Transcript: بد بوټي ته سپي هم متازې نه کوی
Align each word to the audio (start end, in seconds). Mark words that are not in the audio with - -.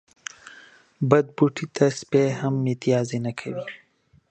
بد 1.09 1.25
بوټي 1.35 1.65
ته 1.75 1.85
سپي 1.99 2.25
هم 2.39 2.53
متازې 2.65 3.19
نه 3.25 3.31
کوی 3.39 3.61